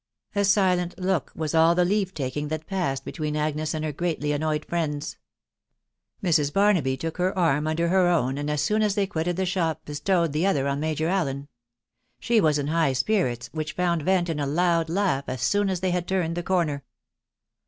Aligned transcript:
A 0.33 0.43
silent 0.43 0.97
look 0.97 1.31
was 1.35 1.53
all 1.53 1.75
the 1.75 1.85
leavs 1.85 2.11
taking 2.13 2.47
that 2.47 2.65
passed 2.65 3.05
between 3.05 3.35
Agnes 3.35 3.75
and 3.75 3.85
her 3.85 3.91
greatly 3.91 4.31
annoyed 4.31 4.65
friends. 4.65 5.19
Mrs. 6.23 6.51
Barnaby 6.51 6.97
took 6.97 7.17
her 7.19 7.37
arm 7.37 7.67
under 7.67 7.89
her 7.89 8.07
own, 8.07 8.39
and 8.39 8.49
as 8.49 8.63
soon 8.63 8.81
as 8.81 8.95
they 8.95 9.05
quitted 9.05 9.35
the 9.35 9.45
shop 9.45 9.85
bestowed 9.85 10.33
the 10.33 10.47
other 10.47 10.67
on 10.67 10.79
Major 10.79 11.07
Allen; 11.07 11.49
she 12.19 12.41
was 12.41 12.57
in 12.57 12.69
high 12.69 12.93
spirits, 12.93 13.49
which 13.53 13.73
found 13.73 14.01
vent 14.01 14.27
in 14.27 14.39
a 14.39 14.47
loud 14.47 14.89
laugh 14.89 15.25
as 15.27 15.43
soon 15.43 15.69
as 15.69 15.81
they 15.81 15.91
had 15.91 16.07
turned 16.07 16.35
the 16.35 16.41
corner. 16.41 16.83